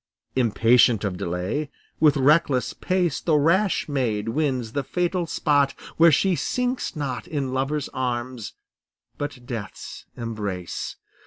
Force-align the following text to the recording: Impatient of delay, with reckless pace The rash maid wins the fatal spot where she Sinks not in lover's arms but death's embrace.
Impatient 0.35 1.03
of 1.03 1.15
delay, 1.15 1.69
with 1.99 2.17
reckless 2.17 2.73
pace 2.73 3.21
The 3.21 3.35
rash 3.35 3.87
maid 3.87 4.29
wins 4.29 4.71
the 4.71 4.83
fatal 4.83 5.27
spot 5.27 5.73
where 5.97 6.11
she 6.11 6.35
Sinks 6.35 6.95
not 6.95 7.27
in 7.27 7.53
lover's 7.53 7.87
arms 7.89 8.53
but 9.19 9.45
death's 9.45 10.05
embrace. 10.17 10.95